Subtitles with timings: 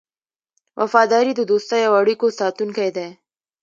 [0.81, 3.07] وفاداري د دوستۍ او اړیکو ساتونکی دی.